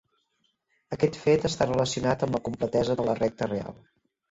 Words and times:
Aquest 0.97 1.19
fet 1.25 1.45
està 1.51 1.69
relacionat 1.69 2.27
amb 2.29 2.39
la 2.39 2.43
completesa 2.49 2.99
de 3.03 3.09
la 3.13 3.17
recta 3.23 3.53
real. 3.55 3.81